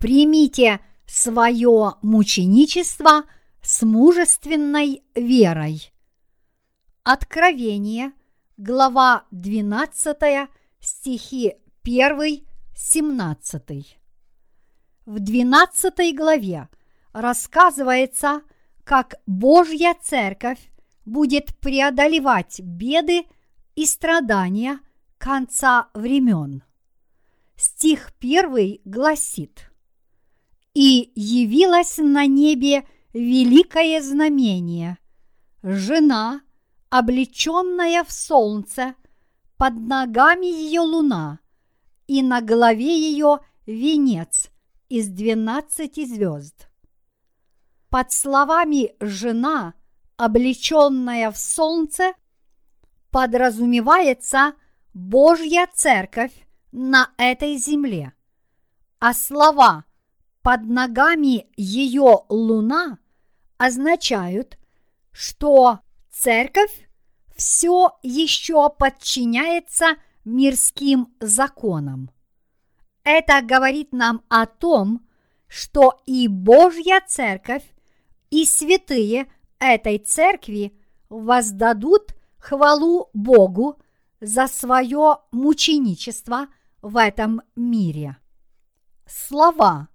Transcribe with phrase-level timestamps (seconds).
[0.00, 3.24] Примите свое мученичество
[3.60, 5.92] с мужественной верой.
[7.04, 8.12] Откровение,
[8.56, 10.48] глава 12,
[10.80, 13.98] стихи 1, 17.
[15.04, 16.70] В 12 главе
[17.12, 18.40] рассказывается,
[18.84, 20.72] как Божья Церковь
[21.04, 23.26] будет преодолевать беды
[23.74, 24.80] и страдания
[25.18, 26.62] конца времен.
[27.56, 29.66] Стих 1 гласит–
[30.74, 34.98] и явилось на небе великое знамение.
[35.62, 36.42] Жена,
[36.88, 38.94] облеченная в солнце,
[39.56, 41.40] под ногами ее луна,
[42.06, 44.50] и на голове ее венец
[44.88, 46.68] из двенадцати звезд.
[47.88, 49.74] Под словами «жена»,
[50.16, 52.14] облеченная в солнце,
[53.10, 54.54] подразумевается
[54.94, 56.32] Божья церковь
[56.72, 58.12] на этой земле,
[59.00, 59.84] а слова–
[60.42, 62.98] под ногами ее луна
[63.58, 64.58] означают,
[65.12, 66.88] что церковь
[67.36, 72.10] все еще подчиняется мирским законам.
[73.02, 75.06] Это говорит нам о том,
[75.46, 77.64] что и Божья церковь,
[78.30, 83.78] и святые этой церкви воздадут хвалу Богу
[84.20, 86.46] за свое мученичество
[86.82, 88.16] в этом мире.
[89.06, 89.89] Слова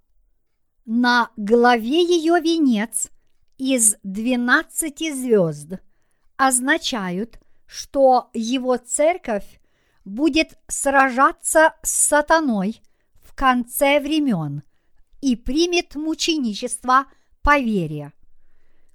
[0.86, 3.10] на голове ее венец
[3.58, 5.80] из двенадцати звезд
[6.36, 9.60] означают, что его церковь
[10.04, 12.80] будет сражаться с сатаной
[13.14, 14.62] в конце времен
[15.20, 17.06] и примет мученичество
[17.42, 18.12] по вере.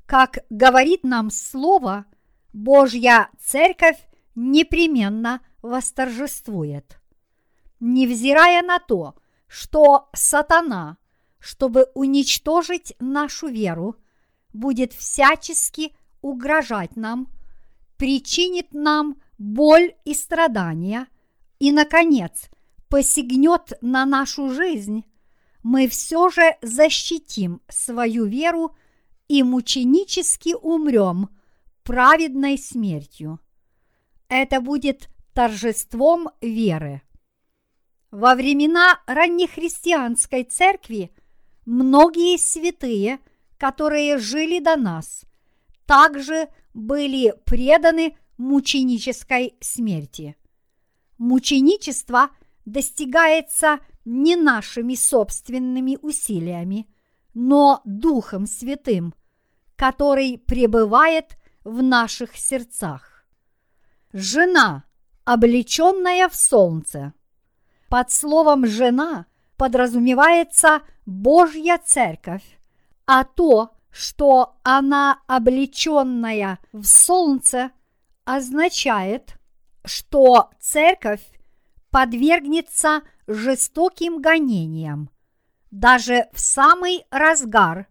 [0.06, 2.06] Как говорит нам Слово,
[2.54, 4.00] Божья церковь
[4.36, 7.02] непременно восторжествует.
[7.82, 9.16] Невзирая на то,
[9.48, 10.98] что сатана–
[11.42, 13.96] чтобы уничтожить нашу веру,
[14.54, 17.28] будет всячески угрожать нам,
[17.98, 21.08] причинит нам боль и страдания
[21.60, 22.50] и, наконец,
[22.90, 25.04] посягнет на нашу жизнь,
[25.64, 28.76] мы все же защитим свою веру
[29.28, 31.30] и мученически умрем
[31.84, 33.40] праведной смертью.
[34.28, 37.02] Это будет торжеством веры.
[38.12, 41.12] Во времена раннехристианской церкви
[41.66, 43.20] многие святые,
[43.58, 45.24] которые жили до нас,
[45.86, 50.36] также были преданы мученической смерти.
[51.18, 52.30] Мученичество
[52.66, 56.88] достигается не нашими собственными усилиями,
[57.34, 59.14] но Духом Святым,
[59.76, 63.26] который пребывает в наших сердцах.
[64.14, 64.84] Жена,
[65.24, 67.14] облеченная в солнце.
[67.90, 72.58] Под словом «жена» подразумевается Божья церковь,
[73.06, 77.72] а то, что она облеченная в солнце,
[78.24, 79.36] означает,
[79.84, 81.22] что церковь
[81.90, 85.10] подвергнется жестоким гонениям,
[85.70, 87.88] даже в самый разгар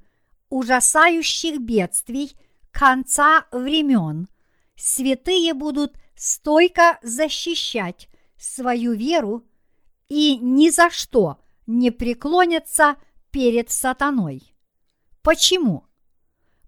[0.49, 2.35] ужасающих бедствий
[2.71, 4.29] конца времен
[4.77, 8.09] святые будут стойко защищать
[8.39, 9.45] свою веру
[10.09, 11.37] и ни за что–
[11.71, 12.97] не преклонятся
[13.31, 14.55] перед сатаной.
[15.23, 15.85] Почему?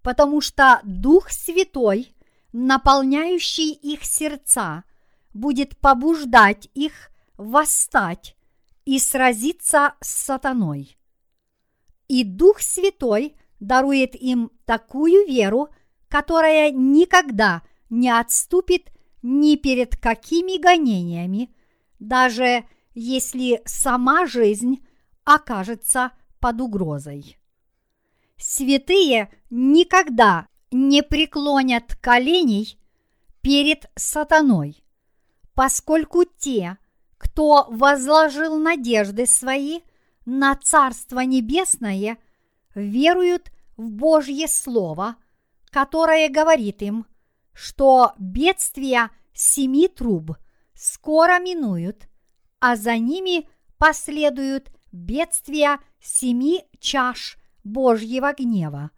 [0.01, 2.15] Потому что Дух Святой,
[2.51, 4.83] наполняющий их сердца,
[5.33, 8.35] будет побуждать их восстать
[8.85, 10.97] и сразиться с сатаной.
[12.07, 15.69] И Дух Святой дарует им такую веру,
[16.09, 18.91] которая никогда не отступит
[19.21, 21.55] ни перед какими гонениями,
[21.99, 24.85] даже если сама жизнь
[25.23, 26.11] окажется
[26.43, 27.37] под угрозой.
[28.37, 32.77] Святые никогда не преклонят коленей
[33.39, 34.83] перед сатаной,
[35.53, 36.77] поскольку те,
[37.17, 39.83] кто возложил надежды свои
[40.25, 42.17] на Царство Небесное,
[42.75, 45.15] веруют в Божье Слово,
[45.69, 47.05] которое говорит им,
[47.53, 50.35] что бедствия семи труб
[50.73, 52.09] скоро минуют,
[52.59, 53.47] а за ними
[53.77, 58.91] последуют бедствия семи чаш Божьего гнева,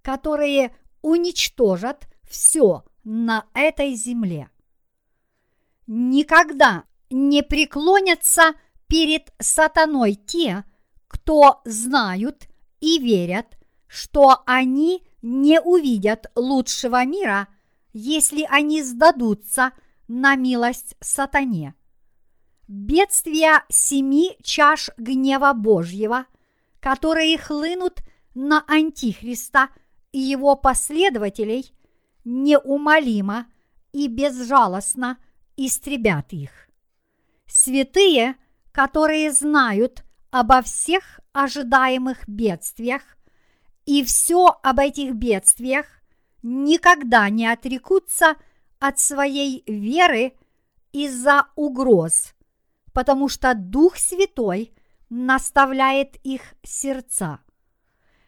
[0.00, 4.48] которые уничтожат все на этой земле.
[5.86, 8.54] Никогда не преклонятся
[8.86, 10.64] перед сатаной те,
[11.08, 12.48] кто знают
[12.80, 13.58] и верят,
[13.88, 17.48] что они не увидят лучшего мира,
[17.92, 19.72] если они сдадутся
[20.06, 21.74] на милость сатане
[22.70, 26.26] бедствия семи чаш гнева Божьего,
[26.78, 27.98] которые хлынут
[28.34, 29.70] на Антихриста
[30.12, 31.74] и его последователей,
[32.24, 33.46] неумолимо
[33.92, 35.18] и безжалостно
[35.56, 36.68] истребят их.
[37.46, 38.36] Святые,
[38.70, 43.02] которые знают обо всех ожидаемых бедствиях
[43.84, 45.86] и все об этих бедствиях,
[46.44, 48.36] никогда не отрекутся
[48.78, 50.34] от своей веры
[50.92, 52.32] из-за угроз,
[52.92, 54.72] потому что Дух Святой
[55.08, 57.40] наставляет их сердца.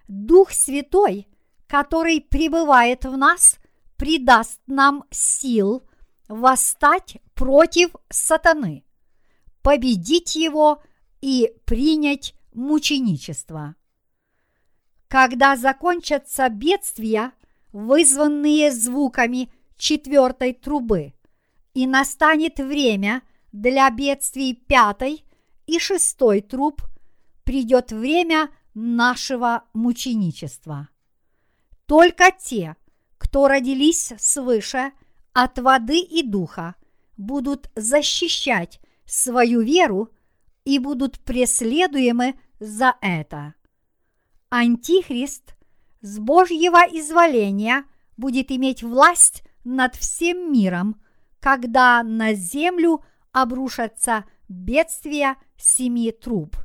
[0.09, 1.29] Дух Святой,
[1.67, 3.57] который пребывает в нас,
[3.97, 5.89] придаст нам сил
[6.29, 8.85] восстать против сатаны,
[9.63, 10.83] победить его
[11.21, 13.77] и принять мученичество.
[15.09, 17.33] Когда закончатся бедствия,
[17.73, 21.15] вызванные звуками четвертой трубы,
[21.75, 25.25] и настанет время для бедствий пятой
[25.67, 26.83] и шестой труб,
[27.45, 30.89] придет время нашего мученичества.
[31.87, 32.77] Только те,
[33.19, 34.93] кто родились свыше
[35.33, 36.75] от воды и духа,
[37.17, 40.11] будут защищать свою веру
[40.65, 43.55] и будут преследуемы за это.
[44.49, 45.55] Антихрист
[46.01, 47.85] с Божьего изволения
[48.17, 51.01] будет иметь власть над всем миром,
[51.41, 56.57] когда на землю обрушатся бедствия семи труб.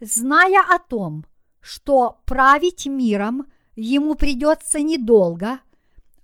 [0.00, 1.24] Зная о том,
[1.60, 5.60] что править миром ему придется недолго,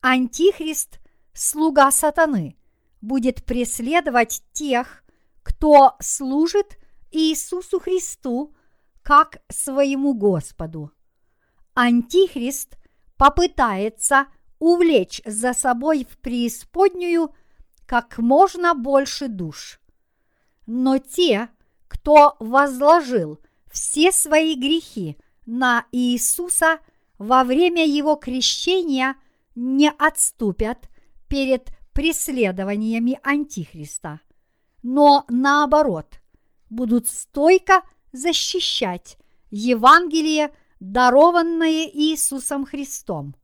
[0.02, 1.00] Антихрист,
[1.32, 2.56] слуга сатаны,
[3.00, 5.02] будет преследовать тех,
[5.42, 6.78] кто служит
[7.10, 8.54] Иисусу Христу
[9.02, 10.92] как своему Господу.
[11.74, 12.76] Антихрист
[13.16, 14.26] попытается
[14.58, 17.34] увлечь за собой в преисподнюю
[17.90, 19.80] как можно больше душ.
[20.64, 21.48] Но те,
[21.88, 26.78] кто возложил все свои грехи на Иисуса
[27.18, 29.16] во время его крещения,
[29.56, 30.88] не отступят
[31.26, 34.20] перед преследованиями Антихриста,
[34.84, 36.20] но наоборот
[36.68, 37.82] будут стойко
[38.12, 39.18] защищать
[39.50, 43.34] Евангелие, дарованное Иисусом Христом,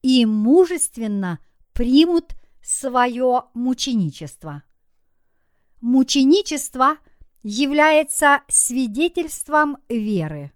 [0.00, 1.38] и мужественно
[1.74, 2.34] примут
[2.64, 4.62] свое мученичество.
[5.82, 6.96] Мученичество
[7.42, 10.50] является свидетельством веры.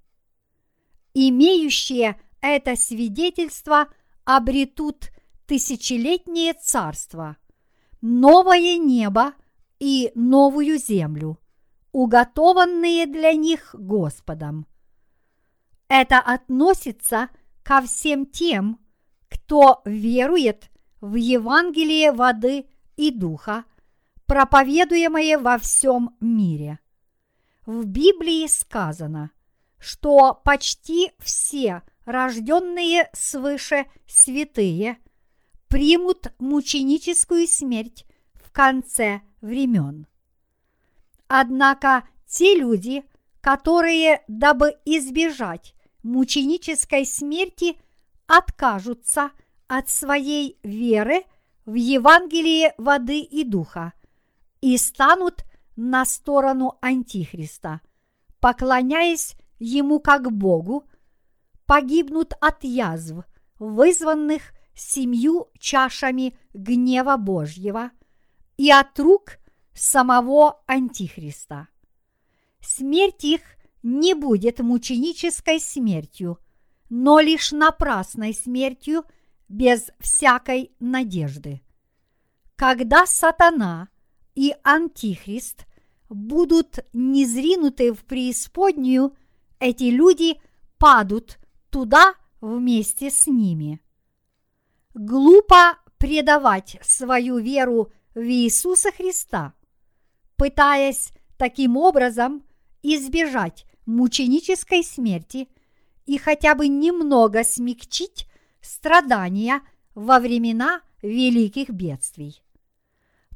[1.13, 3.89] Имеющие это свидетельство
[4.25, 5.11] обретут
[5.47, 7.37] тысячелетнее царство,
[8.01, 9.35] новое небо
[9.79, 11.39] и новую землю,
[11.93, 14.67] уготованные для них Господом.
[15.89, 17.29] Это относится
[17.63, 18.81] ко всем тем,
[19.29, 22.67] кто верует в Евангелие воды
[22.97, 23.65] и духа,
[24.27, 26.81] проповедуемое во всем мире.
[27.67, 29.31] В Библии сказано,
[29.79, 34.99] что почти все рожденные свыше святые
[35.69, 40.07] примут мученическую смерть в конце времен.
[41.29, 43.05] Однако те люди,
[43.41, 47.77] которые, дабы избежать мученической смерти,
[48.27, 49.31] откажутся–
[49.69, 51.25] от своей веры
[51.67, 53.93] в Евангелие воды и духа
[54.61, 55.45] и станут
[55.77, 57.83] на сторону Антихриста,
[58.41, 60.85] поклоняясь ему как Богу,
[61.67, 63.25] погибнут от язв,
[63.59, 67.91] вызванных семью чашами гнева Божьего
[68.57, 69.39] и от рук
[69.75, 71.69] самого Антихриста.
[72.61, 73.43] Смерть их
[73.83, 76.39] не будет мученической смертью,
[76.89, 79.05] но лишь напрасной смертью–
[79.49, 81.63] без всякой надежды.
[82.57, 83.89] Когда сатана
[84.35, 85.67] и антихрист
[86.09, 89.17] будут незринуты в преисподнюю,
[89.61, 90.41] эти люди
[90.79, 91.39] падут
[91.71, 93.81] туда вместе с ними.
[94.95, 99.55] Глупо предавать свою веру в Иисуса Христа,
[100.37, 102.43] пытаясь таким образом
[102.83, 105.49] избежать мученической смерти
[106.07, 108.28] и хотя бы немного смягчить
[108.69, 109.63] страдания
[109.95, 112.43] во времена великих бедствий.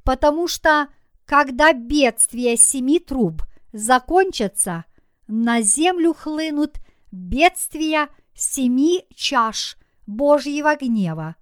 [0.05, 0.89] Потому что,
[1.25, 4.85] когда бедствия семи труб закончатся,
[5.27, 6.79] на землю хлынут
[7.11, 11.37] бедствия семи чаш Божьего гнева,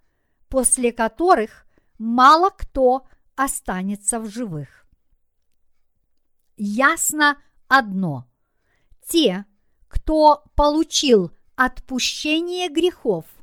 [0.49, 1.67] после которых
[1.99, 4.87] мало кто останется в живых.
[6.57, 8.27] Ясно одно.
[9.09, 9.47] Те,
[9.89, 13.25] кто получил отпущение грехов–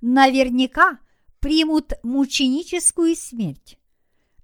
[0.00, 0.98] наверняка
[1.40, 3.78] примут мученическую смерть.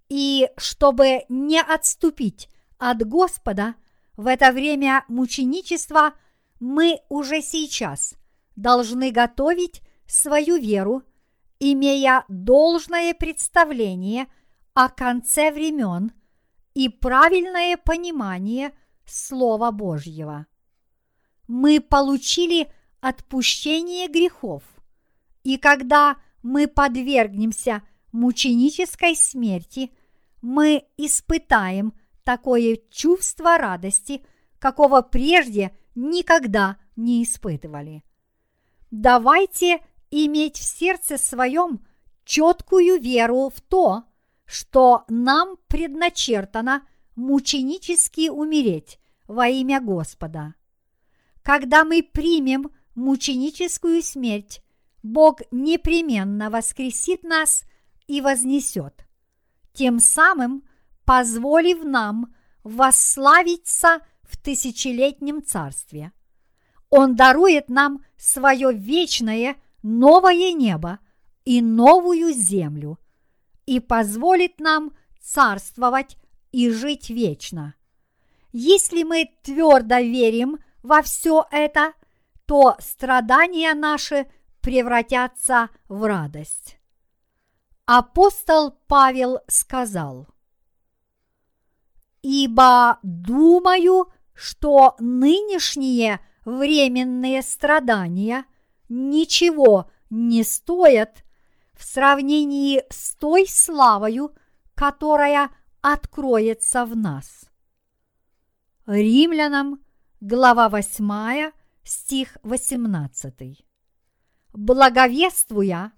[0.09, 2.49] И чтобы не отступить
[2.79, 3.75] от Господа,
[4.17, 6.15] в это время мученичества
[6.61, 8.15] мы уже сейчас
[8.55, 11.03] должны готовить свою веру,
[11.59, 14.27] имея должное представление
[14.75, 16.13] о конце времен
[16.75, 18.73] и правильное понимание
[19.05, 20.47] Слова Божьего.
[21.49, 22.71] Мы получили
[23.01, 24.63] отпущение грехов,
[25.47, 29.93] и когда мы подвергнемся мученической смерти,
[30.43, 31.93] мы испытаем
[32.25, 34.27] такое чувство радости,
[34.59, 38.03] какого прежде никогда не испытывали.
[38.91, 41.87] Давайте иметь в сердце своем
[42.25, 44.03] четкую веру в то,
[44.47, 46.85] что нам предначертано
[47.15, 48.99] мученически умереть
[49.29, 50.55] во имя Господа.
[51.43, 54.61] Когда мы примем мученическую смерть,
[55.13, 57.63] Бог непременно воскресит нас
[58.07, 59.07] и вознесет,
[59.73, 60.65] тем самым
[61.05, 62.35] позволив нам
[62.65, 66.13] восславиться в тысячелетнем царстве.
[66.91, 70.99] Он дарует нам свое вечное новое небо
[71.45, 72.99] и новую землю
[73.65, 76.17] и позволит нам царствовать
[76.51, 77.75] и жить вечно.
[78.53, 81.93] Если мы твердо верим во все это,
[82.47, 84.27] то страдания наши
[84.67, 86.81] превратятся в радость.
[87.85, 90.27] Апостол Павел сказал,
[92.21, 98.45] «Ибо думаю, что нынешние временные страдания
[98.89, 101.23] ничего не стоят
[101.73, 104.35] в сравнении с той славою,
[104.75, 107.49] которая откроется в нас.
[108.87, 109.81] Римлянам,
[110.21, 111.53] глава 8,
[111.85, 113.66] стих 18.
[114.57, 115.93] Благовествуя,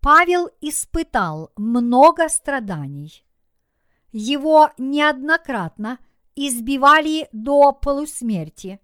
[0.00, 3.24] Павел испытал много страданий.
[4.10, 6.00] Его неоднократно
[6.34, 8.80] избивали до полусмерти,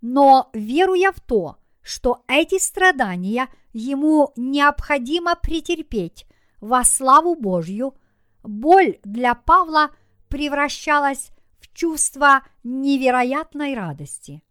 [0.00, 6.26] но веруя в то, что эти страдания ему необходимо претерпеть
[6.62, 7.94] во славу Божью,
[8.42, 9.90] боль для Павла
[10.30, 14.42] превращалась в чувство невероятной радости.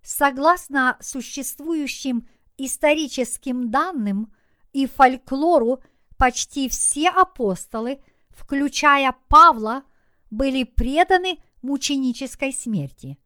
[0.00, 2.26] Согласно существующим
[2.66, 4.32] историческим данным
[4.72, 5.80] и фольклору,
[6.16, 8.00] почти все апостолы,
[8.30, 9.84] включая Павла,
[10.30, 13.18] были преданы мученической смерти.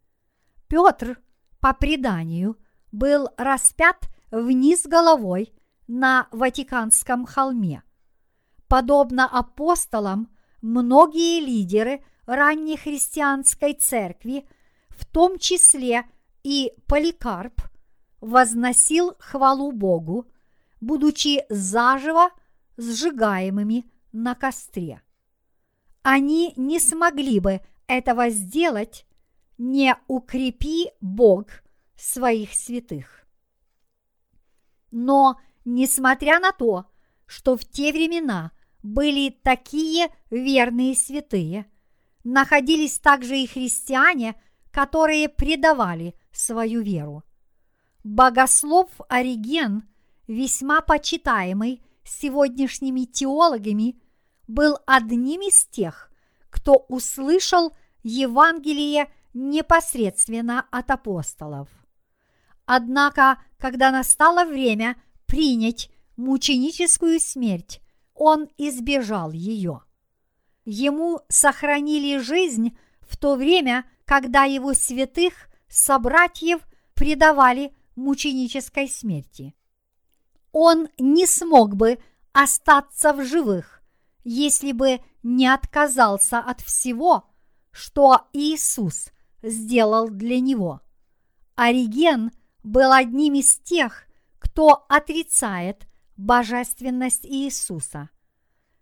[0.69, 1.21] Петр,
[1.61, 2.57] по преданию,
[2.93, 5.53] был распят вниз головой
[5.87, 7.83] на Ватиканском холме.
[8.69, 10.29] Подобно апостолам,
[10.63, 14.49] многие лидеры ранней христианской церкви,
[14.89, 16.05] в том числе
[16.43, 17.61] и Поликарп,
[18.25, 20.27] возносил хвалу Богу,
[20.81, 22.31] будучи заживо
[22.79, 25.03] сжигаемыми на костре.
[26.03, 29.07] Они не смогли бы этого сделать,
[29.59, 31.47] не укрепи Бог
[31.97, 33.27] своих святых.
[34.91, 36.87] Но, несмотря на то,
[37.27, 38.53] что в те времена
[38.83, 41.67] были такие верные святые,
[42.25, 44.35] находились также и христиане,
[44.71, 47.23] которые предавали свою веру.
[48.05, 49.89] Богослов Ориген,
[50.27, 53.99] весьма почитаемый сегодняшними теологами,
[54.47, 56.11] был одним из тех,
[56.51, 61.69] кто услышал Евангелие непосредственно от апостолов.
[62.67, 64.97] Однако, когда настало время
[65.27, 67.81] принять мученическую смерть,
[68.15, 69.83] он избежал ее.
[70.67, 76.61] Ему сохранили жизнь в то время, когда его святых собратьев
[76.95, 79.55] предавали мученической смерти.
[80.53, 81.99] Он не смог бы
[82.33, 83.83] остаться в живых,
[84.25, 87.25] если бы не отказался от всего,
[87.71, 89.11] что Иисус
[89.43, 90.81] сделал для него.
[91.55, 92.31] Ориген
[92.63, 94.05] был одним из тех,
[94.39, 95.87] кто отрицает
[96.17, 98.11] божественность Иисуса.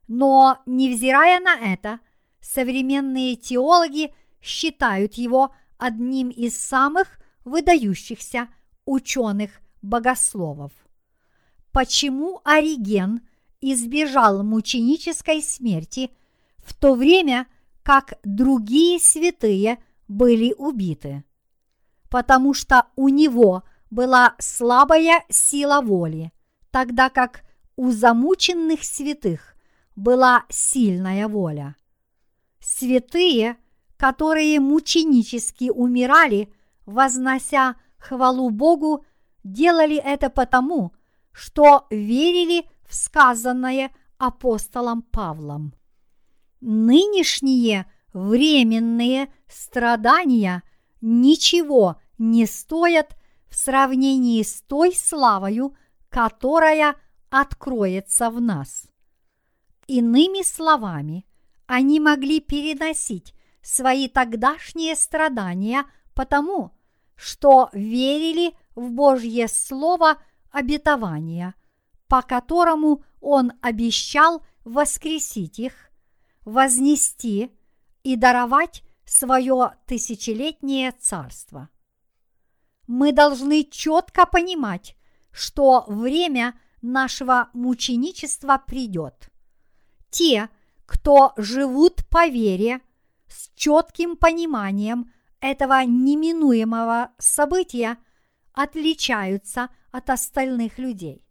[0.09, 2.01] Но, невзирая на это,
[2.41, 8.49] современные теологи считают его одним из самых выдающихся
[8.85, 10.73] ученых-богословов.
[11.73, 13.21] Почему Ориген
[13.61, 16.11] избежал мученической смерти,
[16.59, 17.47] в то время
[17.83, 21.25] как другие святые были убиты?
[22.11, 26.33] Потому что у него была слабая сила воли,
[26.71, 27.43] тогда как
[27.77, 29.55] у замученных святых
[29.97, 31.77] была сильная воля.
[32.61, 33.57] Святые,
[33.97, 36.53] которые мученически умирали,
[36.87, 39.05] вознося хвалу Богу,
[39.45, 40.93] делали это потому,
[41.33, 45.73] что верили в сказанное апостолом Павлом.
[46.61, 50.63] Нынешние временные страдания
[51.01, 53.17] ничего не стоят
[53.49, 55.75] в сравнении с той славою,
[56.09, 56.97] которая
[57.31, 58.87] откроется в нас.
[59.87, 61.25] Иными словами,
[61.67, 66.73] они могли переносить свои тогдашние страдания потому,
[67.23, 71.55] что верили в Божье Слово обетования,
[72.09, 75.93] по которому Он обещал воскресить их,
[76.45, 77.53] вознести
[78.03, 81.69] и даровать свое тысячелетнее царство.
[82.89, 84.97] Мы должны четко понимать,
[85.31, 89.31] что время нашего мученичества придет.
[90.11, 90.49] Те,
[90.87, 92.81] кто живут по вере,
[93.29, 95.13] с четким пониманием
[95.43, 97.99] этого неминуемого события,
[98.55, 101.27] отличаются от остальных людей.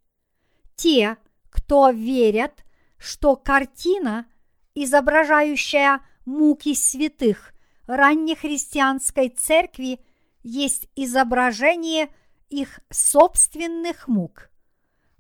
[0.76, 1.18] Те,
[1.50, 2.66] кто верят,
[2.98, 4.28] что картина,
[4.76, 7.54] изображающая муки святых
[7.88, 10.04] раннехристианской церкви,
[10.44, 12.10] есть изображение
[12.50, 14.50] их собственных мук,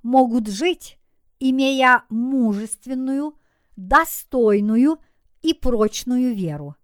[0.04, 0.98] могут жить,
[1.40, 3.38] имея мужественную,
[3.78, 5.00] достойную
[5.42, 6.76] и прочную веру.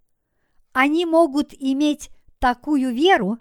[0.80, 3.40] Они могут иметь такую веру,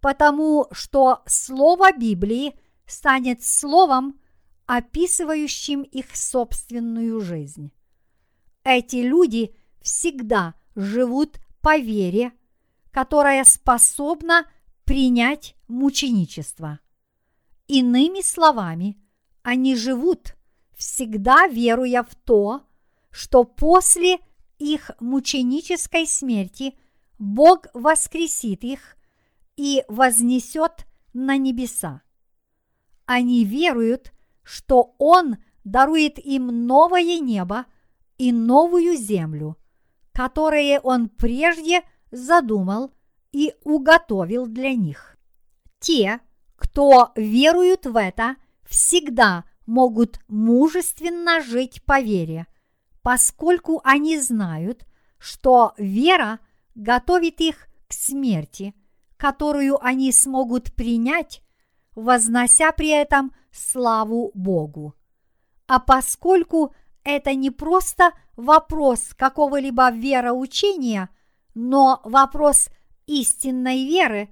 [0.00, 2.54] потому что Слово Библии
[2.86, 4.20] станет словом,
[4.66, 7.72] описывающим их собственную жизнь.
[8.62, 9.52] Эти люди
[9.82, 12.30] всегда живут по вере,
[12.92, 14.46] которая способна
[14.84, 16.78] принять мученичество.
[17.66, 18.96] Иными словами,
[19.42, 20.36] они живут,
[20.76, 22.62] всегда веруя в то,
[23.10, 24.20] что после
[24.58, 26.78] их мученической смерти
[27.18, 28.96] Бог воскресит их
[29.56, 32.02] и вознесет на небеса.
[33.06, 37.66] Они веруют, что Он дарует им новое небо
[38.18, 39.56] и новую землю,
[40.12, 42.92] которые Он прежде задумал
[43.32, 45.16] и уготовил для них.
[45.78, 46.20] Те,
[46.56, 52.46] кто веруют в это, всегда могут мужественно жить по вере,
[53.06, 54.84] поскольку они знают,
[55.16, 56.40] что вера
[56.74, 58.74] готовит их к смерти,
[59.16, 61.40] которую они смогут принять,
[61.94, 64.96] вознося при этом славу Богу.
[65.68, 71.08] А поскольку это не просто вопрос какого-либо вероучения,
[71.54, 72.70] но вопрос
[73.06, 74.30] истинной веры,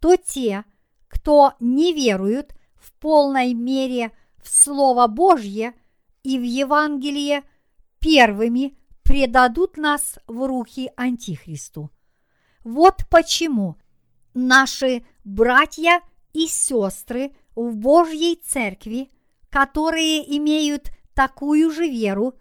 [0.00, 0.66] то те,
[1.08, 5.72] кто не веруют в полной мере в Слово Божье
[6.22, 7.44] и в Евангелие,
[8.02, 11.90] первыми предадут нас в руки Антихристу.
[12.64, 13.78] Вот почему
[14.34, 19.10] наши братья и сестры в Божьей Церкви,
[19.50, 22.34] которые имеют такую же веру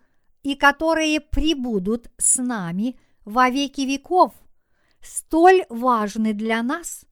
[0.43, 4.33] и которые прибудут с нами во веки веков,
[5.01, 7.05] столь важны для нас,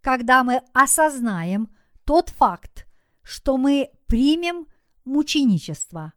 [0.00, 2.86] когда мы осознаем тот факт,
[3.22, 4.68] что мы примем
[5.04, 6.12] мученичество.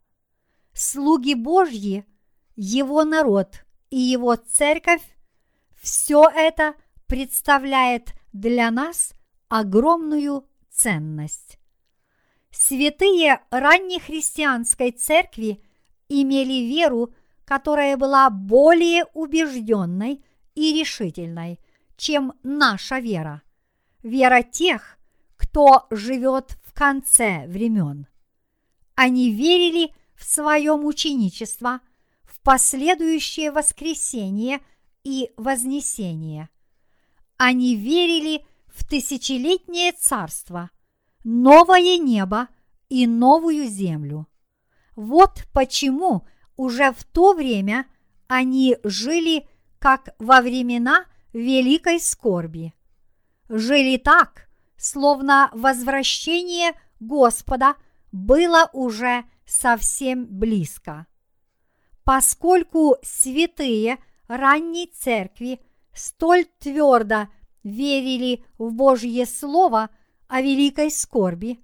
[0.81, 2.05] Слуги Божьи,
[2.55, 5.01] Его народ и Его церковь–
[5.81, 6.73] все это
[7.05, 9.11] представляет для нас
[9.49, 11.59] огромную ценность.
[12.49, 15.61] Святые раннехристианской церкви
[16.07, 17.13] имели веру,
[17.43, 20.23] которая была более убежденной
[20.55, 21.59] и решительной,
[21.97, 23.41] чем наша вера.
[24.01, 24.97] Вера тех,
[25.35, 28.07] кто живет в конце времен.
[28.95, 31.79] Они верили в свое мученичество,
[32.23, 34.59] в последующее воскресение
[35.05, 36.49] и вознесение.
[37.37, 40.71] Они верили в тысячелетнее царство,
[41.23, 42.49] новое небо
[42.89, 44.27] и новую землю.
[44.97, 46.27] Вот почему
[46.57, 47.85] уже в то время
[48.27, 49.47] они жили
[49.79, 52.73] как во времена великой скорби.
[53.47, 57.75] Жили так, словно возвращение Господа
[58.11, 61.07] было уже совсем близко.
[62.03, 65.59] Поскольку святые ранней церкви
[65.93, 67.27] столь твердо
[67.63, 69.89] верили в Божье Слово
[70.27, 71.59] о великой скорби,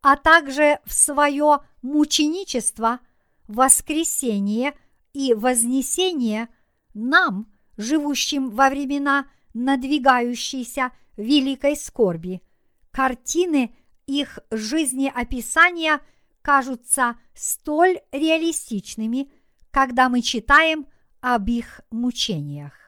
[0.00, 3.00] а также в свое мученичество,
[3.48, 4.74] воскресение
[5.12, 6.48] и вознесение,
[6.94, 12.42] нам, живущим во времена надвигающейся великой скорби,
[12.90, 13.74] картины
[14.06, 16.00] их жизнеописания
[16.44, 19.32] кажутся столь реалистичными,
[19.72, 20.86] когда мы читаем
[21.20, 22.84] об их мучениях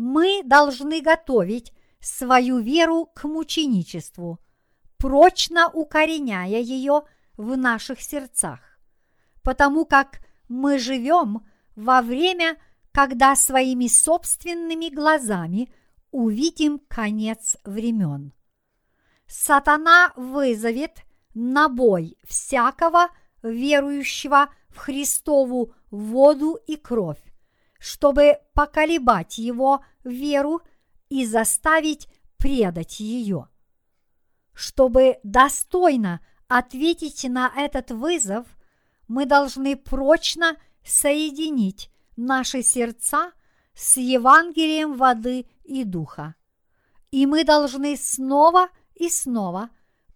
[0.00, 4.40] мы должны готовить свою веру к мученичеству,
[4.96, 7.02] прочно укореняя ее
[7.36, 8.60] в наших сердцах,
[9.42, 12.56] потому как мы живем во время,
[12.92, 15.70] когда своими собственными глазами
[16.10, 18.32] увидим конец времен.
[19.26, 21.02] Сатана вызовет
[21.34, 23.08] на бой всякого
[23.42, 27.22] верующего в Христову воду и кровь,
[27.78, 30.62] чтобы поколебать его веру
[31.08, 33.48] и заставить предать ее.
[34.52, 38.46] Чтобы достойно ответить на этот вызов,
[39.08, 43.32] мы должны прочно соединить наши сердца
[43.74, 46.34] с Евангелием воды и духа.
[47.10, 49.70] И мы должны снова и снова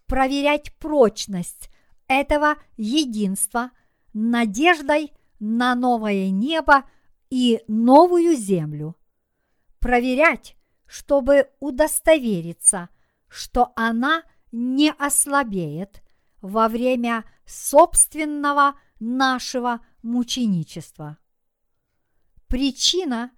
[0.07, 1.71] проверять прочность
[2.09, 3.71] этого единства
[4.13, 6.85] надеждой на новое небо
[7.31, 8.97] и новую землю.
[9.81, 12.89] Проверять, чтобы удостовериться,
[13.29, 16.03] что она не ослабеет
[16.41, 21.19] во время собственного нашего мученичества.
[22.47, 23.33] Причина,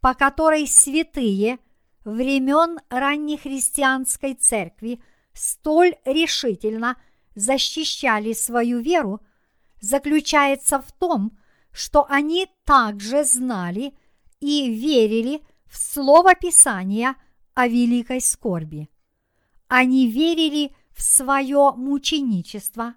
[0.00, 1.58] по которой святые
[2.04, 5.02] времен раннехристианской церкви
[5.34, 6.96] столь решительно
[7.34, 9.20] защищали свою веру,
[9.80, 11.38] заключается в том,
[11.72, 13.94] что они также знали
[14.40, 17.14] и верили в Слово Писания
[17.54, 18.88] о великой скорби.
[19.68, 22.94] Они верили в свое мученичество,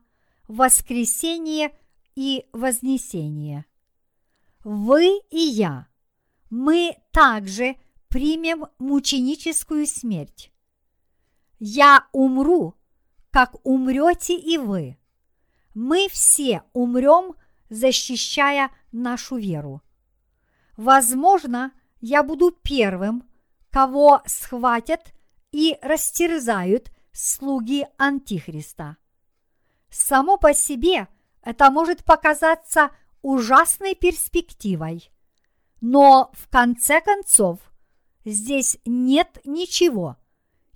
[0.48, 1.72] воскресение
[2.15, 3.65] и вознесение.
[4.63, 5.88] Вы и я,
[6.50, 7.76] мы также
[8.08, 10.53] примем мученическую смерть.
[11.65, 12.76] Я умру,
[13.32, 14.97] как умрете и вы.
[15.73, 17.36] Мы все умрем,
[17.69, 19.82] защищая нашу веру.
[20.76, 21.71] Возможно,
[22.02, 23.23] я буду первым,
[23.69, 25.13] кого схватят
[25.54, 28.97] и растерзают слуги Антихриста.
[29.89, 31.08] Само по себе
[31.41, 35.13] это может показаться ужасной перспективой,
[35.80, 37.62] но в конце концов
[38.26, 40.17] здесь нет ничего,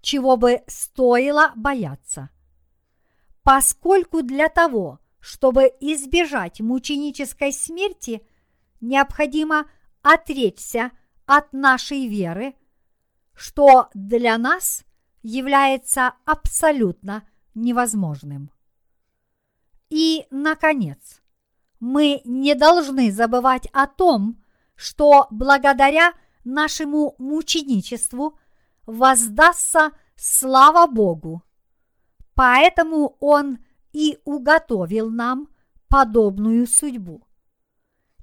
[0.01, 2.29] чего бы стоило бояться.
[3.43, 8.25] Поскольку для того, чтобы избежать мученической смерти,
[8.81, 9.69] необходимо
[10.01, 10.91] отречься
[11.25, 12.55] от нашей веры,
[13.33, 14.85] что для нас
[15.21, 18.51] является абсолютно невозможным.
[19.89, 21.21] И, наконец,
[21.79, 24.43] мы не должны забывать о том,
[24.75, 28.37] что благодаря нашему мученичеству
[28.87, 31.43] воздастся слава Богу.
[32.33, 33.59] Поэтому Он
[33.93, 35.49] и уготовил нам
[35.87, 37.23] подобную судьбу.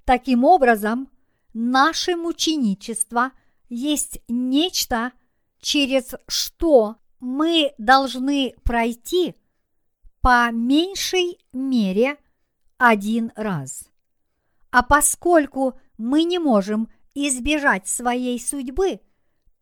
[0.04, 1.08] Таким образом,
[1.52, 3.32] наше мученичество
[3.68, 5.12] есть нечто,
[5.60, 9.34] через что мы должны пройти
[10.20, 12.18] по меньшей мере
[12.76, 13.88] один раз.
[14.70, 19.00] А поскольку мы не можем избежать своей судьбы,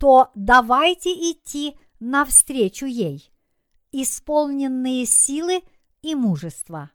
[0.02, 3.32] то давайте идти навстречу ей,
[3.92, 5.62] исполненные силы
[6.00, 6.90] и мужества.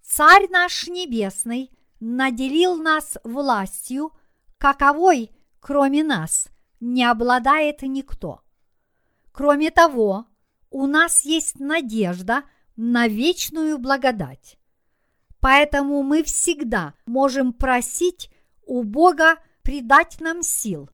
[0.00, 4.12] Царь наш Небесный наделил нас властью,
[4.56, 6.48] каковой, кроме нас,
[6.80, 8.40] не обладает никто.
[9.30, 10.24] Кроме того,
[10.70, 12.44] у нас есть надежда
[12.76, 14.56] на вечную благодать.
[15.38, 18.30] Поэтому мы всегда можем просить
[18.62, 20.88] у Бога придать нам сил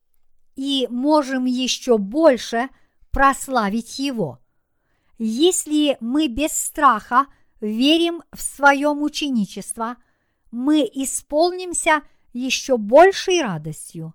[0.57, 2.69] и можем еще больше
[3.11, 4.39] прославить Его.
[5.17, 7.27] Если мы без страха
[7.61, 9.97] верим в свое мученичество,
[10.51, 12.01] мы исполнимся
[12.33, 14.13] еще большей радостью.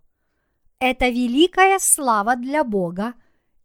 [0.79, 3.15] Это великая слава для Бога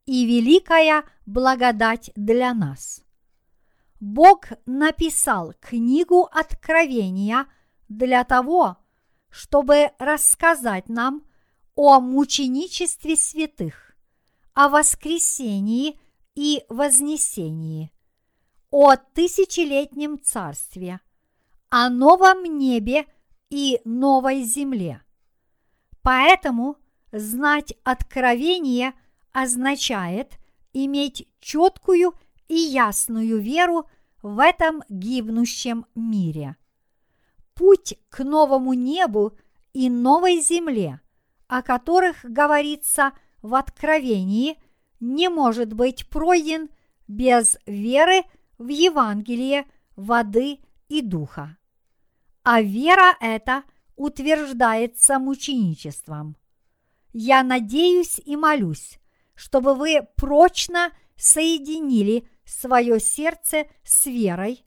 [0.05, 3.01] и великая благодать для нас.
[3.99, 7.47] Бог написал книгу Откровения
[7.89, 8.77] для того,
[9.29, 11.23] чтобы рассказать нам
[11.77, 13.95] о мученичестве святых,
[14.55, 15.99] о воскресении
[16.33, 17.91] и вознесении,
[18.71, 20.99] о тысячелетнем царстве,
[21.69, 23.05] о новом небе
[23.51, 25.03] и новой земле.
[26.01, 26.77] Поэтому
[27.11, 28.93] знать откровение
[29.31, 30.39] означает
[30.73, 32.15] иметь четкую
[32.47, 33.87] и ясную веру
[34.23, 36.55] в этом гибнущем мире.
[37.53, 39.37] Путь к новому небу
[39.73, 41.01] и новой земле,
[41.47, 44.59] о которых говорится в Откровении,
[44.99, 46.69] не может быть пройден
[47.07, 48.23] без веры
[48.57, 51.57] в Евангелие воды и духа.
[52.43, 53.63] А вера эта
[53.95, 56.37] утверждается мученичеством.
[57.13, 58.99] Я надеюсь и молюсь,
[59.35, 64.63] чтобы вы прочно соединили свое сердце с верой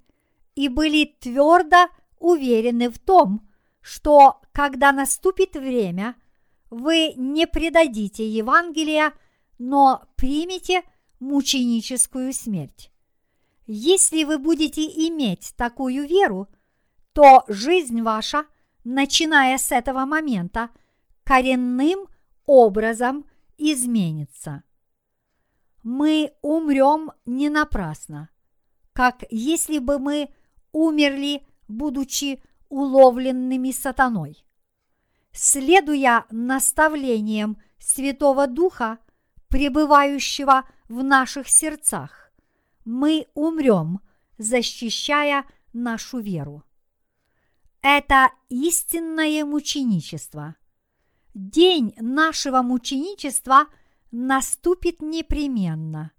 [0.55, 1.89] и были твердо
[2.19, 3.49] уверены в том,
[3.81, 6.17] что когда наступит время,
[6.71, 9.13] вы не предадите Евангелия,
[9.59, 10.83] но примете
[11.19, 12.91] мученическую смерть.
[13.67, 16.49] Если вы будете иметь такую веру,
[17.13, 18.47] то жизнь ваша,
[18.85, 20.71] начиная с этого момента,
[21.25, 22.07] коренным
[22.47, 23.27] образом
[23.59, 24.63] изменится.
[25.83, 28.31] Мы умрем не напрасно,
[28.93, 30.31] как если бы мы
[30.73, 34.45] умерли, будучи уловленными сатаной.
[35.33, 38.99] Следуя наставлениям Святого Духа,
[39.49, 42.33] пребывающего в наших сердцах,
[42.85, 44.01] мы умрем,
[44.39, 46.65] защищая нашу веру.
[47.83, 50.57] Это истинное мученичество.
[51.35, 53.67] День нашего мученичества
[54.11, 56.11] наступит непременно.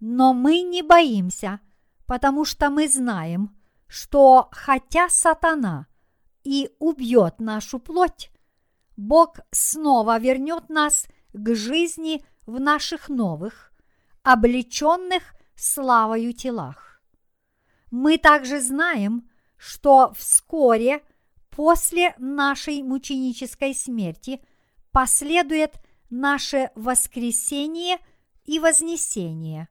[0.00, 1.60] Но мы не боимся,
[2.06, 5.86] потому что мы знаем, что хотя сатана
[6.42, 8.29] и убьет нашу плоть,
[9.00, 13.72] Бог снова вернет нас к жизни в наших новых,
[14.22, 15.22] облеченных
[15.56, 17.00] славою телах.
[17.90, 21.02] Мы также знаем, что вскоре
[21.48, 24.42] после нашей мученической смерти
[24.92, 25.76] последует
[26.10, 27.96] наше воскресение
[28.44, 29.68] и вознесение,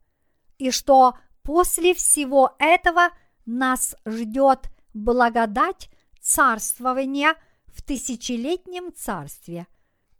[0.57, 3.09] и что после всего этого
[3.45, 7.35] нас ждет благодать царствования
[7.73, 9.67] в тысячелетнем царстве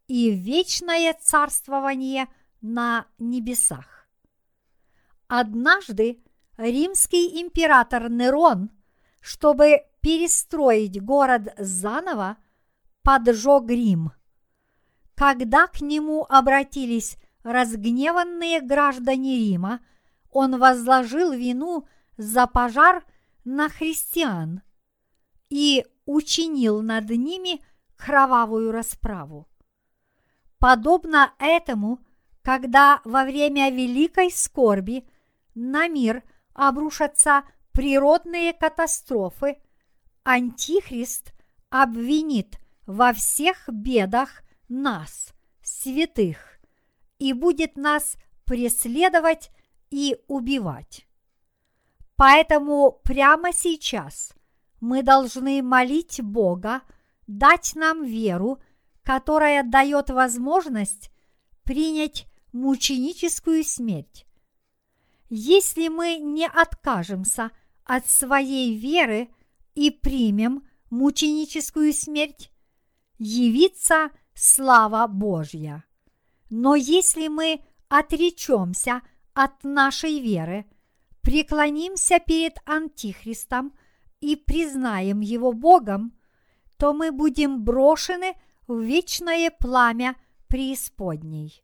[0.07, 2.27] и вечное царствование
[2.61, 4.07] на небесах.
[5.27, 6.23] Однажды
[6.57, 8.71] римский император Нерон,
[9.21, 12.37] чтобы перестроить город заново,
[13.03, 14.11] поджег Рим.
[15.15, 19.81] Когда к нему обратились разгневанные граждане Рима,
[20.31, 23.05] он возложил вину за пожар
[23.43, 24.61] на христиан
[25.49, 27.63] и учинил над ними
[27.95, 29.47] кровавую расправу.
[30.57, 31.99] Подобно этому,
[32.41, 35.07] когда во время великой скорби
[35.53, 37.43] на мир обрушатся
[37.73, 39.59] природные катастрофы,
[40.23, 41.31] Антихрист
[41.69, 46.59] обвинит во всех бедах нас, святых,
[47.19, 49.51] и будет нас преследовать
[49.91, 51.05] и убивать.
[52.15, 54.33] Поэтому прямо сейчас
[54.79, 56.81] мы должны молить Бога
[57.27, 58.59] дать нам веру,
[59.03, 61.11] которая дает возможность
[61.63, 64.25] принять мученическую смерть.
[65.29, 67.51] Если мы не откажемся
[67.83, 69.29] от своей веры
[69.75, 72.51] и примем мученическую смерть,
[73.19, 75.83] явится слава Божья.
[76.49, 79.01] Но если мы отречемся
[79.33, 80.65] от нашей веры,
[81.21, 83.73] преклонимся перед Антихристом
[84.21, 86.13] и признаем его Богом,
[86.77, 88.33] то мы будем брошены
[88.67, 90.15] в вечное пламя
[90.47, 91.63] преисподней.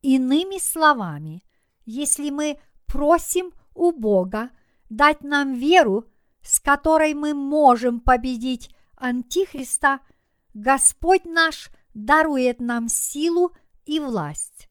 [0.00, 1.44] Иными словами,
[1.84, 4.50] если мы просим у Бога
[4.90, 6.06] дать нам веру,
[6.42, 10.00] с которой мы можем победить Антихриста,
[10.54, 13.52] Господь наш дарует нам силу
[13.84, 14.68] и власть.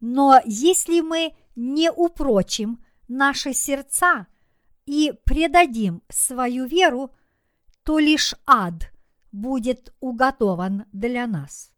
[0.00, 4.26] Но если мы не упрочим наши сердца
[4.86, 7.12] и предадим свою веру,
[7.82, 8.92] то лишь ад
[9.32, 11.70] будет уготован для нас.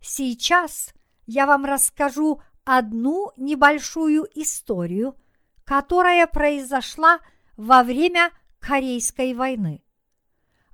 [0.00, 0.92] Сейчас
[1.26, 5.16] я вам расскажу одну небольшую историю,
[5.64, 7.18] которая произошла
[7.56, 9.82] во время Корейской войны.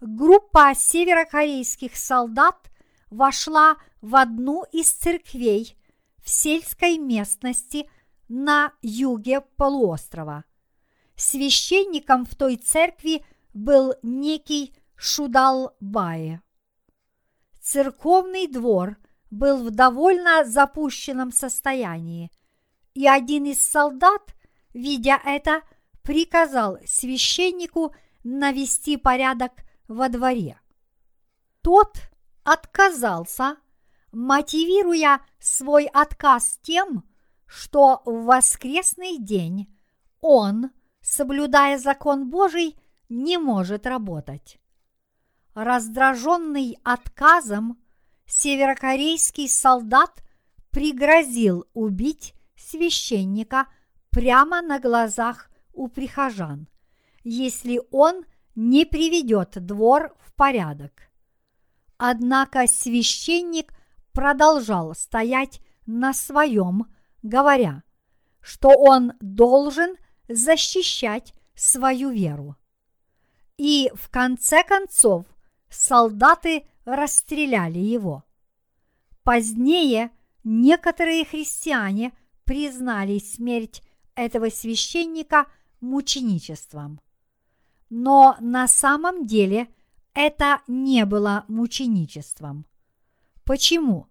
[0.01, 2.70] Группа северокорейских солдат
[3.11, 5.77] вошла в одну из церквей
[6.22, 7.88] в сельской местности
[8.29, 10.44] на юге полуострова.
[11.19, 16.41] Священником в той церкви был некий Шудал Бае.
[17.61, 22.31] Церковный двор был в довольно запущенном состоянии,
[22.95, 24.33] и один из солдат,
[24.73, 25.63] видя это,
[26.03, 29.53] приказал священнику навести порядок
[29.89, 30.61] во дворе.
[31.63, 31.99] Тот
[32.45, 33.57] отказался,
[34.13, 37.03] мотивируя свой отказ тем,
[37.45, 39.67] что в воскресный день
[40.21, 40.71] он,
[41.09, 44.61] соблюдая закон Божий, не может работать.
[45.55, 47.79] Раздраженный отказом,
[48.27, 50.23] северокорейский солдат
[50.71, 53.66] пригрозил убить священника
[54.11, 56.68] прямо на глазах у прихожан,
[57.25, 61.11] если он не приведет двор в порядок.
[61.97, 63.73] Однако священник
[64.12, 66.87] продолжал стоять на своем,
[67.23, 67.83] говоря,
[68.40, 69.97] что он должен
[70.29, 72.57] защищать свою веру.
[73.57, 75.27] И в конце концов
[75.69, 78.25] солдаты расстреляли его.
[79.23, 80.11] Позднее
[80.45, 82.12] некоторые христиане
[82.45, 83.83] признали смерть
[84.14, 85.47] этого священника
[85.81, 87.01] мученичеством.
[87.91, 89.69] Но на самом деле
[90.14, 92.67] это не было мученичеством.
[93.45, 94.09] Почему?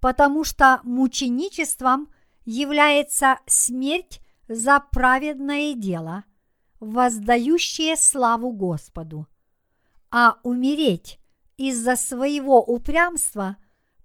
[0.00, 2.08] Потому что мученичеством
[2.44, 6.24] является смерть за праведное дело,
[6.80, 9.26] воздающее славу Господу.
[10.10, 11.18] А умереть
[11.56, 13.56] из-за своего упрямства,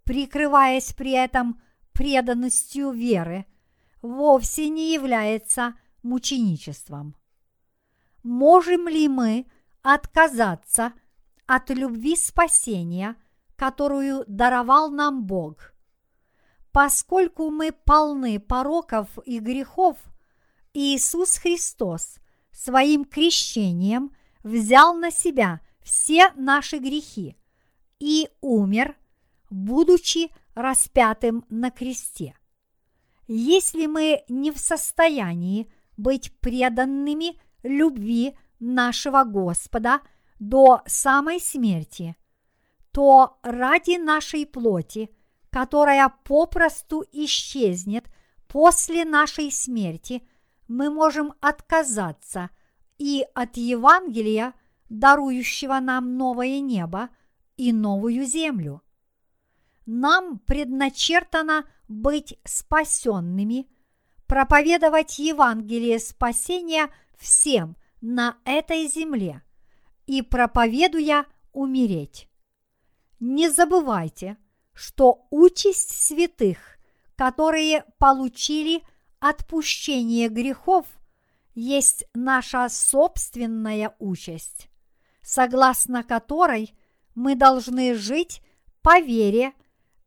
[0.04, 1.62] прикрываясь при этом
[1.94, 3.46] преданностью веры,
[4.02, 7.16] вовсе не является мученичеством.
[8.24, 9.46] Можем ли мы
[9.82, 10.94] отказаться
[11.46, 13.16] от любви спасения,
[13.56, 15.74] которую даровал нам Бог?
[16.72, 19.98] Поскольку мы полны пороков и грехов,
[20.82, 22.20] Иисус Христос
[22.54, 27.36] своим крещением взял на себя все наши грехи
[28.00, 28.96] и умер,
[29.50, 32.34] будучи распятым на кресте.
[33.28, 40.00] Если мы не в состоянии быть преданными любви нашего Господа
[40.40, 42.16] до самой смерти,
[42.94, 45.10] то ради нашей плоти,
[45.50, 48.06] которая попросту исчезнет
[48.48, 50.24] после нашей смерти,
[50.70, 52.52] мы можем отказаться
[52.98, 54.54] и от Евангелия,
[54.88, 57.10] дарующего нам новое небо
[57.58, 58.82] и новую землю.
[59.86, 63.68] Нам предначертано быть спасенными,
[64.28, 69.42] проповедовать Евангелие спасения всем на этой земле
[70.06, 72.30] и, проповедуя, умереть.
[73.20, 74.38] Не забывайте,
[74.74, 76.78] что участь святых,
[77.16, 78.84] которые получили
[79.20, 80.86] отпущение грехов,
[81.54, 84.70] есть наша собственная участь,
[85.22, 86.76] согласно которой
[87.16, 88.42] мы должны жить
[88.82, 89.54] по вере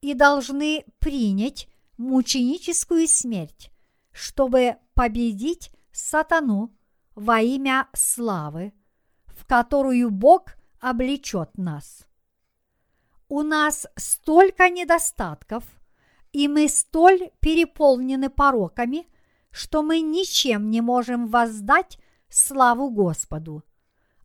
[0.00, 3.70] и должны принять мученическую смерть,
[4.12, 6.74] чтобы победить сатану
[7.14, 8.72] во имя славы,
[9.26, 12.06] в которую Бог облечет нас.
[13.28, 15.64] У нас столько недостатков,
[16.32, 19.06] и мы столь переполнены пороками,
[19.50, 23.64] что мы ничем не можем воздать славу Господу.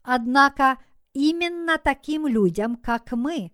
[0.03, 0.77] Однако
[1.13, 3.51] именно таким людям, как мы,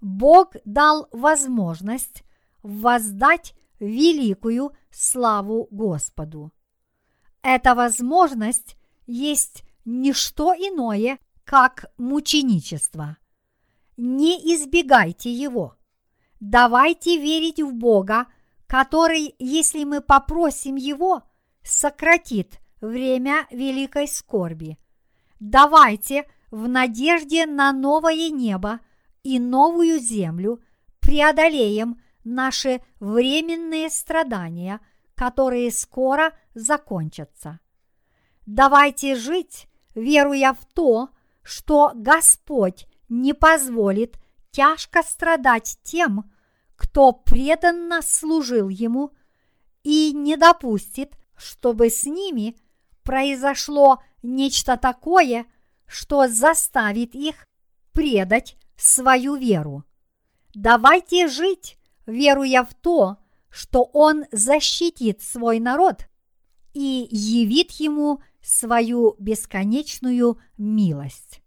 [0.00, 2.22] Бог дал возможность
[2.62, 6.52] воздать великую славу Господу.
[7.42, 13.16] Эта возможность есть не что иное, как мученичество.
[13.96, 15.76] Не избегайте его.
[16.40, 18.26] Давайте верить в Бога,
[18.66, 21.22] который, если мы попросим Его,
[21.62, 24.78] сократит время великой скорби.
[25.40, 28.80] Давайте в надежде на новое небо
[29.22, 30.60] и новую землю
[31.00, 34.80] преодолеем наши временные страдания,
[35.14, 37.60] которые скоро закончатся.
[38.44, 41.10] Давайте жить, веруя в то,
[41.42, 44.18] что Господь не позволит
[44.56, 46.32] тяжко страдать тем,
[46.76, 49.12] кто преданно служил Ему,
[49.82, 52.56] и не допустит, чтобы с ними
[53.02, 55.44] произошло нечто такое,
[55.86, 57.46] что заставит их
[57.92, 59.84] предать свою веру.
[60.54, 63.18] Давайте жить, веруя в то,
[63.50, 66.08] что Он защитит свой народ
[66.72, 71.42] и явит ему свою бесконечную милость.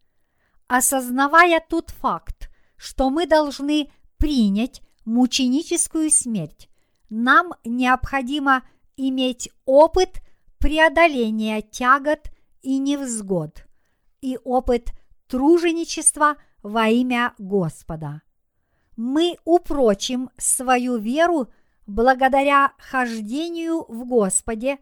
[0.68, 2.49] Осознавая тот факт,
[2.80, 6.70] что мы должны принять мученическую смерть,
[7.10, 8.64] нам необходимо
[8.96, 10.22] иметь опыт
[10.60, 13.66] преодоления тягот и невзгод
[14.22, 14.92] и опыт
[15.28, 18.22] труженичества во имя Господа.
[18.96, 21.50] Мы упрочим свою веру
[21.86, 24.78] благодаря хождению в Господе,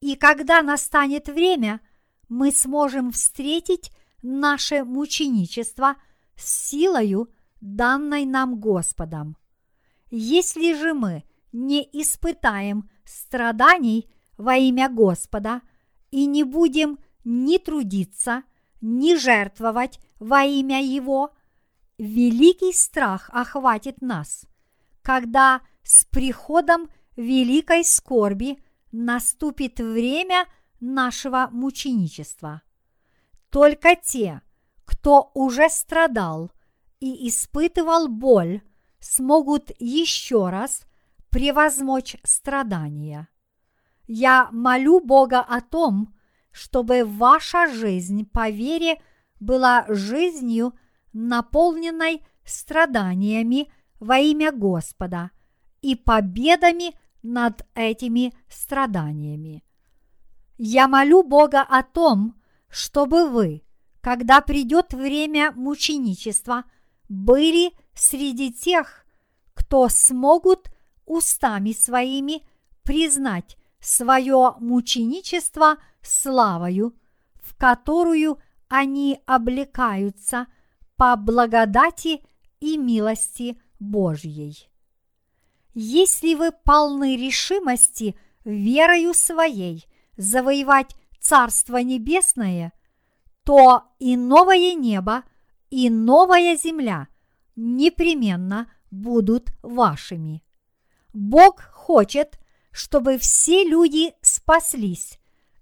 [0.00, 1.80] и когда настанет время,
[2.28, 5.96] мы сможем встретить наше мученичество
[6.36, 7.28] с силою,
[7.60, 9.36] данной нам Господом.
[10.10, 15.62] Если же мы не испытаем страданий во имя Господа
[16.10, 18.42] и не будем ни трудиться,
[18.80, 21.30] ни жертвовать во имя Его–
[21.98, 24.46] великий страх охватит нас,
[25.02, 28.62] когда с приходом великой скорби
[28.92, 30.46] наступит время
[30.80, 32.62] нашего мученичества.
[33.50, 34.42] Только те,
[34.86, 36.50] кто уже страдал
[36.98, 38.62] и испытывал боль,
[38.98, 40.86] смогут еще раз
[41.28, 43.28] превозмочь страдания.
[44.06, 46.14] Я молю Бога о том,
[46.50, 49.02] чтобы ваша жизнь по вере
[49.38, 50.72] была жизнью–
[51.16, 55.30] наполненной страданиями во имя Господа
[55.80, 59.64] и победами над этими страданиями.
[60.58, 62.34] Я молю Бога о том,
[62.68, 63.62] чтобы вы,
[64.06, 66.62] когда придет время мученичества,
[67.08, 69.04] были среди тех,
[69.52, 70.70] кто смогут
[71.06, 72.46] устами своими
[72.84, 76.94] признать свое мученичество славою,
[77.42, 78.38] в которую
[78.68, 80.46] они облекаются
[80.94, 82.22] по благодати
[82.60, 84.70] и милости Божьей.
[85.74, 89.84] Если вы полны решимости верою своей
[90.16, 92.72] завоевать Царство Небесное,
[93.46, 95.22] то и новое небо,
[95.70, 97.06] и новая земля
[97.54, 100.42] непременно будут вашими.
[101.14, 102.40] Бог хочет,
[102.72, 105.20] чтобы все люди спаслись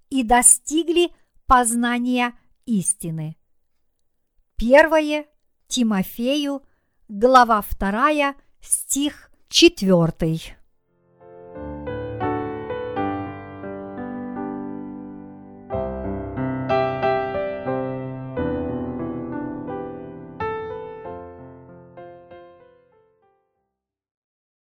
[0.08, 1.14] и достигли
[1.46, 2.32] познания
[2.64, 3.36] истины.
[4.56, 5.26] Первое
[5.68, 6.62] Тимофею,
[7.08, 10.63] глава 2, стих 4.